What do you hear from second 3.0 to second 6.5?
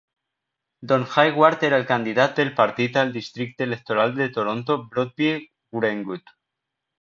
al districte electoral de Toronto Broadview-Greenwood.